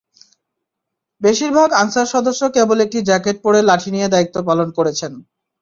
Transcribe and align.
বেশির 1.21 1.51
ভাগ 1.57 1.69
আনসার 1.81 2.07
সদস্য 2.15 2.41
কেবল 2.55 2.77
একটি 2.85 2.99
জ্যাকেট 3.09 3.37
পরে 3.45 3.59
লাঠি 3.69 3.89
নিয়ে 3.95 4.11
দায়িত্ব 4.13 4.35
পালন 4.49 4.67
করেছেন। 4.77 5.11